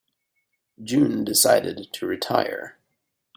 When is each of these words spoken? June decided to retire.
June 0.83 1.23
decided 1.23 1.93
to 1.93 2.07
retire. 2.07 2.79